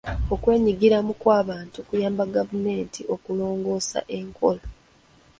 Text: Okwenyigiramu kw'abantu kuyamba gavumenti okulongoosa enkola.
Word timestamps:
Okwenyigiramu 0.33 1.11
kw'abantu 1.21 1.77
kuyamba 1.87 2.23
gavumenti 2.35 3.01
okulongoosa 3.13 3.99
enkola. 4.19 4.63